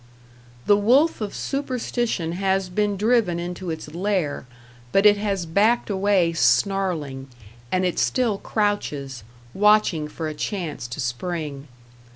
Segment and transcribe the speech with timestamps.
[0.65, 4.47] The wolf of superstition has been driven into its lair,
[4.91, 7.27] but it has backed away snarling,
[7.71, 11.67] and it still crouches, watching for a chance to spring.